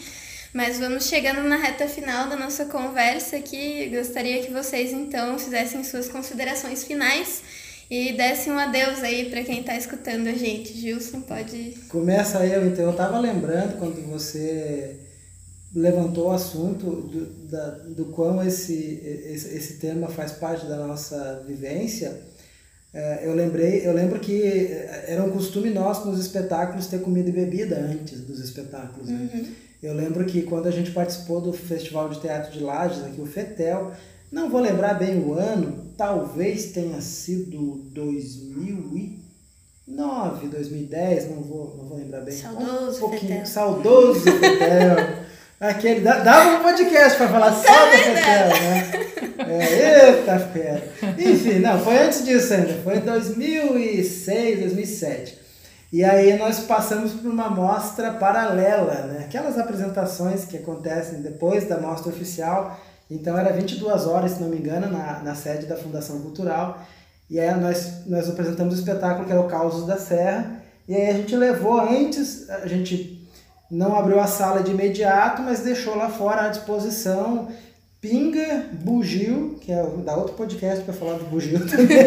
[0.56, 3.90] Mas vamos chegando na reta final da nossa conversa aqui.
[3.90, 7.44] Gostaria que vocês então fizessem suas considerações finais
[7.92, 10.74] e dessem um adeus aí para quem está escutando a gente.
[10.74, 11.72] Gilson, pode.
[11.90, 12.86] Começa eu, então.
[12.86, 14.96] Eu estava lembrando quando você
[15.76, 21.44] levantou o assunto do, da, do quão esse, esse, esse tema faz parte da nossa
[21.46, 22.18] vivência.
[22.94, 24.42] É, eu lembrei, eu lembro que
[25.06, 29.10] era um costume nosso nos espetáculos ter comida e bebida antes dos espetáculos.
[29.10, 29.30] Né?
[29.34, 29.65] Uhum.
[29.82, 33.26] Eu lembro que quando a gente participou do Festival de Teatro de Lages, aqui o
[33.26, 33.94] FETEL,
[34.32, 41.98] não vou lembrar bem o ano, talvez tenha sido 2009, 2010, não vou, não vou
[41.98, 42.36] lembrar bem.
[42.36, 43.46] Saudoso um pouquinho, FETEL.
[43.46, 45.26] Saudoso FETEL.
[45.58, 48.92] Aquele, dava um podcast para falar só FETEL, né?
[49.48, 50.84] É, eita fera.
[51.18, 55.45] Enfim, não, foi antes disso ainda, foi em 2006, 2007.
[55.96, 59.24] E aí nós passamos por uma mostra paralela, né?
[59.24, 62.78] aquelas apresentações que acontecem depois da mostra oficial.
[63.10, 66.86] Então era 22 horas, se não me engano, na, na sede da Fundação Cultural.
[67.30, 70.62] E aí nós, nós apresentamos o espetáculo que era o Causos da Serra.
[70.86, 73.26] E aí a gente levou antes, a gente
[73.72, 77.48] não abriu a sala de imediato, mas deixou lá fora à disposição
[78.02, 82.06] pinga, bugio, que é da outro podcast para falar do bugio também,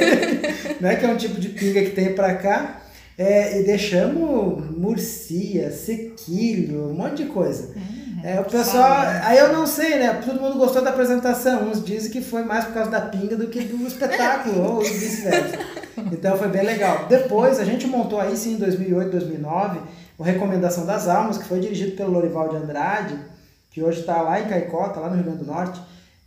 [0.78, 0.94] né?
[0.96, 2.82] que é um tipo de pinga que tem para cá.
[3.18, 7.74] É, e deixamos murcia, sequilho, um monte de coisa.
[7.74, 8.92] Uhum, é, o pessoal.
[9.24, 10.22] Aí eu não sei, né?
[10.24, 11.64] Todo mundo gostou da apresentação.
[11.64, 15.58] Uns dizem que foi mais por causa da pinga do que do espetáculo, ou vice-versa.
[16.12, 17.06] Então foi bem legal.
[17.08, 19.80] Depois a gente montou aí sim em 2008, 2009,
[20.16, 23.18] o Recomendação das Almas, que foi dirigido pelo Lorival de Andrade,
[23.72, 25.80] que hoje está lá em Caicota, lá no Rio Grande do Norte.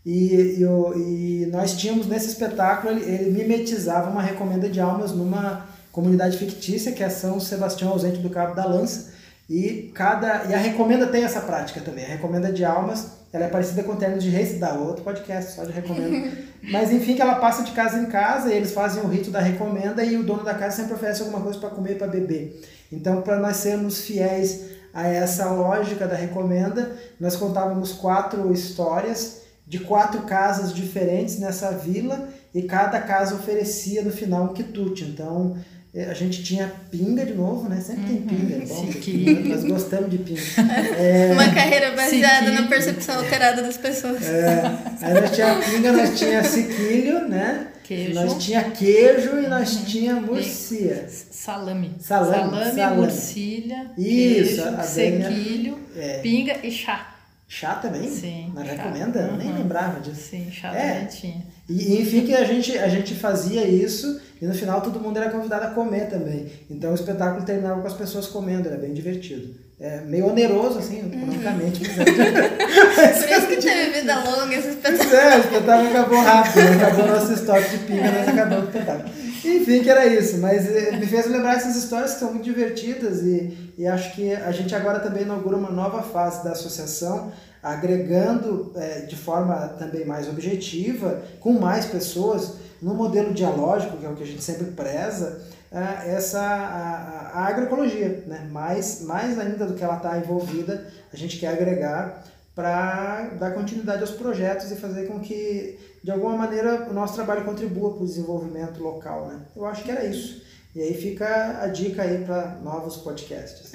[0.06, 5.71] E, e, e nós tínhamos nesse espetáculo, ele, ele mimetizava uma recomenda de almas numa
[5.92, 9.12] comunidade fictícia, que é São Sebastião ausente do Cabo da Lança.
[9.50, 12.06] E, cada, e a Recomenda tem essa prática também.
[12.06, 15.54] A Recomenda de Almas, ela é parecida com o Termos de Reis, da outro podcast
[15.54, 16.32] só de Recomenda.
[16.72, 19.42] Mas enfim, que ela passa de casa em casa e eles fazem o rito da
[19.42, 22.62] Recomenda e o dono da casa sempre oferece alguma coisa para comer e para beber.
[22.92, 29.80] Então, para nós sermos fiéis a essa lógica da Recomenda, nós contávamos quatro histórias de
[29.80, 35.06] quatro casas diferentes nessa vila e cada casa oferecia no final um quitute.
[35.06, 35.58] Então,
[35.94, 37.82] a gente tinha pinga de novo, né?
[37.82, 38.82] Sempre tem pinga, é bom.
[38.82, 39.50] Uhum.
[39.50, 40.42] Nós gostamos de pinga.
[40.98, 41.34] É...
[41.34, 44.26] Uma carreira baseada na percepção alterada das pessoas.
[44.26, 44.64] É,
[45.02, 47.68] aí nós tinha pinga, nós tinha sequilho, né?
[47.84, 48.14] Queijo.
[48.14, 49.86] Nós tinha queijo e nós uhum.
[49.86, 51.08] tinha murcia.
[51.10, 51.96] Salame.
[52.00, 52.96] Salame, salame, salame.
[52.96, 56.20] murcilha, Isso, queijo, sequilho, é.
[56.20, 57.16] pinga e chá.
[57.50, 58.10] Chá também?
[58.10, 58.54] Sim.
[58.56, 59.28] Na recomenda?
[59.32, 59.38] Uhum.
[59.38, 60.30] Nem lembrava disso.
[60.30, 60.94] Sim, chá é.
[60.94, 61.44] também tinha.
[61.70, 65.30] E, enfim, que a gente, a gente fazia isso e no final todo mundo era
[65.30, 66.48] convidado a comer também.
[66.70, 69.56] Então o espetáculo terminava com as pessoas comendo, era bem divertido.
[69.82, 71.82] É meio oneroso, assim, economicamente.
[71.90, 75.16] Mas Por isso que teve vida longa esse espetáculo.
[75.16, 76.76] É, o espetáculo acabou rápido, né?
[76.76, 79.10] acabou nosso estoque de pinga, nós acabamos o espetáculo.
[79.44, 83.24] Enfim, que era isso, mas eh, me fez lembrar essas histórias que são muito divertidas
[83.24, 87.32] e, e acho que a gente agora também inaugura uma nova fase da associação,
[87.64, 94.10] agregando é, de forma também mais objetiva, com mais pessoas, no modelo dialógico, que é
[94.10, 98.48] o que a gente sempre preza, é, essa a, a agroecologia, né?
[98.52, 104.02] mais, mais ainda do que ela está envolvida, a gente quer agregar para dar continuidade
[104.02, 108.06] aos projetos e fazer com que, de alguma maneira, o nosso trabalho contribua para o
[108.06, 109.28] desenvolvimento local.
[109.28, 109.40] Né?
[109.56, 110.44] Eu acho que era isso.
[110.76, 113.72] E aí fica a dica aí para novos podcasts.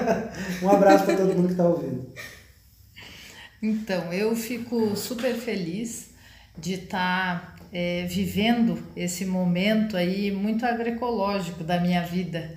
[0.62, 2.10] um abraço para todo mundo que está ouvindo.
[3.62, 6.10] Então, eu fico super feliz
[6.56, 12.56] de estar tá, é, vivendo esse momento aí muito agroecológico da minha vida.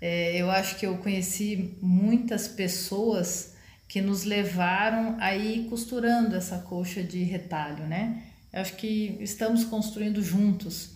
[0.00, 3.54] É, eu acho que eu conheci muitas pessoas
[3.86, 8.24] que nos levaram a ir costurando essa coxa de retalho, né?
[8.52, 10.90] Eu acho que estamos construindo juntos,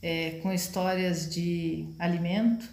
[0.00, 2.66] é, com histórias de alimento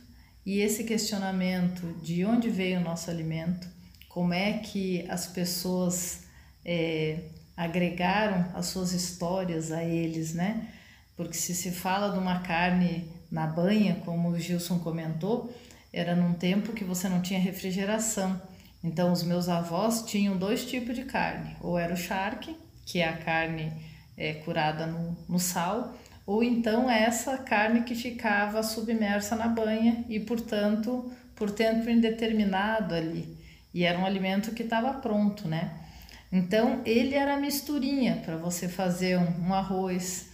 [0.45, 3.67] e esse questionamento de onde veio o nosso alimento,
[4.07, 6.25] como é que as pessoas
[6.63, 7.21] é,
[7.57, 10.67] agregaram as suas histórias a eles, né?
[11.17, 15.51] Porque se se fala de uma carne na banha, como o Gilson comentou,
[15.91, 18.39] era num tempo que você não tinha refrigeração.
[18.83, 22.55] Então, os meus avós tinham dois tipos de carne: ou era o charque,
[22.85, 23.73] que é a carne
[24.15, 25.97] é, curada no, no sal,
[26.27, 33.35] ou então essa carne que ficava submersa na banha e, portanto, por tempo indeterminado ali.
[33.73, 35.86] E era um alimento que estava pronto, né?
[36.32, 40.28] Então, ele era misturinha para você fazer um, um arroz,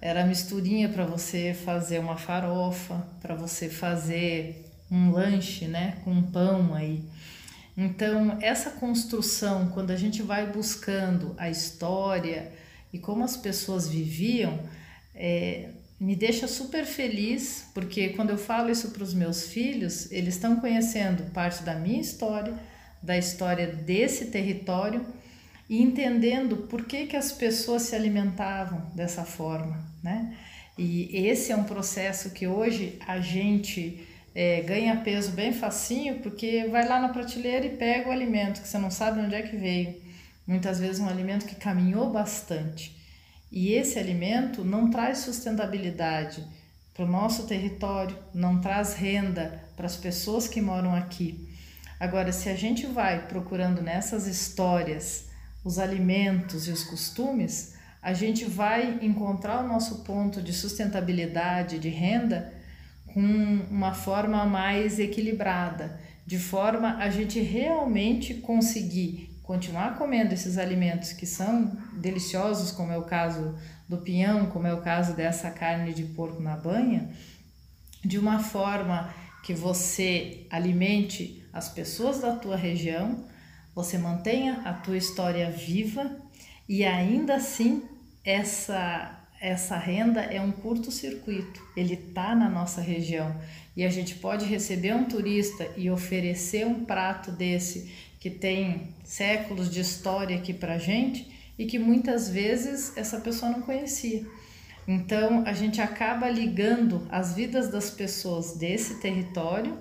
[0.00, 6.74] era misturinha para você fazer uma farofa, para você fazer um lanche, né, com pão
[6.74, 7.04] aí.
[7.76, 12.52] Então, essa construção, quando a gente vai buscando a história
[12.92, 14.60] e como as pessoas viviam,
[15.14, 20.34] é, me deixa super feliz, porque quando eu falo isso para os meus filhos, eles
[20.34, 22.54] estão conhecendo parte da minha história,
[23.02, 25.04] da história desse território
[25.68, 30.36] e entendendo por que, que as pessoas se alimentavam dessa forma, né?
[30.76, 36.66] E esse é um processo que hoje a gente é, ganha peso bem facinho, porque
[36.66, 39.56] vai lá na prateleira e pega o alimento que você não sabe onde é que
[39.56, 40.02] veio.
[40.46, 42.94] Muitas vezes um alimento que caminhou bastante.
[43.50, 46.44] E esse alimento não traz sustentabilidade
[46.92, 51.48] para o nosso território, não traz renda para as pessoas que moram aqui.
[52.00, 55.28] Agora, se a gente vai procurando nessas histórias
[55.64, 61.88] os alimentos e os costumes, a gente vai encontrar o nosso ponto de sustentabilidade, de
[61.88, 62.52] renda,
[63.06, 63.20] com
[63.70, 71.26] uma forma mais equilibrada, de forma a gente realmente conseguir continuar comendo esses alimentos que
[71.26, 73.54] são deliciosos, como é o caso
[73.88, 77.10] do pinhão, como é o caso dessa carne de porco na banha,
[78.04, 83.24] de uma forma que você alimente as pessoas da tua região,
[83.74, 86.16] você mantenha a tua história viva
[86.68, 87.82] e ainda assim
[88.24, 91.62] essa essa renda é um curto-circuito.
[91.76, 93.38] Ele está na nossa região
[93.76, 99.70] e a gente pode receber um turista e oferecer um prato desse que tem séculos
[99.70, 104.24] de história aqui para gente e que muitas vezes essa pessoa não conhecia.
[104.88, 109.76] Então a gente acaba ligando as vidas das pessoas desse território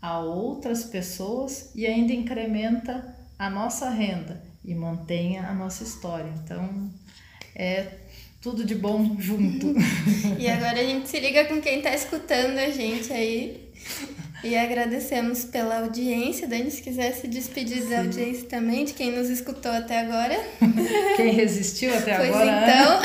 [0.00, 6.32] a outras pessoas e ainda incrementa a nossa renda e mantenha a nossa história.
[6.44, 6.88] Então,
[7.56, 7.86] é
[8.40, 9.74] tudo de bom junto.
[10.38, 13.68] e agora a gente se liga com quem está escutando a gente aí.
[14.44, 16.46] E agradecemos pela audiência.
[16.46, 17.88] Dani, se quiser se despedir Sim.
[17.88, 20.38] da audiência também, de quem nos escutou até agora.
[21.16, 23.02] Quem resistiu até pois agora.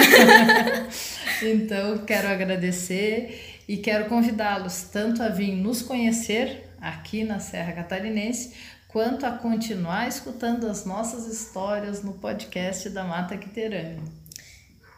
[1.42, 1.50] Então.
[1.50, 8.54] então, quero agradecer e quero convidá-los tanto a vir nos conhecer aqui na Serra Catarinense,
[8.88, 14.02] quanto a continuar escutando as nossas histórias no podcast da Mata Quiterânea.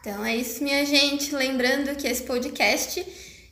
[0.00, 1.34] Então é isso, minha gente.
[1.34, 3.04] Lembrando que esse podcast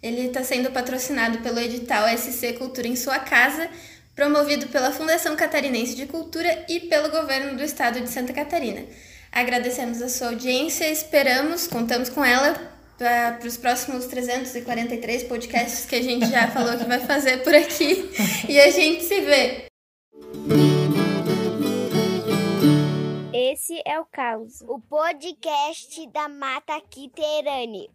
[0.02, 3.68] ele está sendo patrocinado pelo edital SC Cultura em Sua Casa,
[4.14, 8.84] promovido pela Fundação Catarinense de Cultura e pelo governo do estado de Santa Catarina.
[9.30, 12.54] Agradecemos a sua audiência, esperamos, contamos com ela
[12.96, 18.10] para os próximos 343 podcasts que a gente já falou que vai fazer por aqui.
[18.48, 19.67] E a gente se vê.
[23.40, 27.88] Esse é o Caos, o podcast da Mata Quiterane.